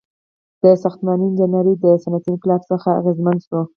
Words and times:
•ساختماني 0.83 1.23
انجینري 1.29 1.73
د 1.83 1.85
صنعتي 2.03 2.27
انقلاب 2.31 2.61
څخه 2.71 2.89
اغیزمنه 2.99 3.39
شوه. 3.45 3.61